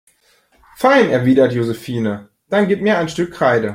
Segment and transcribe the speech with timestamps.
[0.77, 3.69] Fein, erwidert Josephine, dann gib mir ein Stück Kreide.